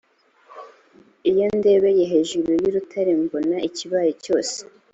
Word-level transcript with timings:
iyo 1.29 1.45
ndebeye 1.57 2.03
hejuru 2.13 2.49
y’urutare 2.61 3.11
mbona 3.21 3.57
ikibaya 3.67 4.11
cyose. 4.23 4.57